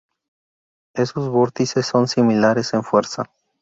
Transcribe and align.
Esos 0.95 1.29
vórtices 1.29 1.85
son 1.85 2.07
similares 2.07 2.73
en 2.73 2.81
fuerza. 2.83 3.25